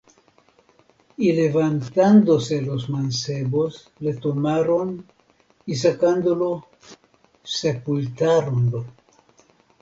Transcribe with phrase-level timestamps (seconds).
[1.15, 5.05] Y levantándose los mancebos, le tomaron,
[5.67, 6.65] y sacándolo,
[7.43, 8.83] sepultáronlo.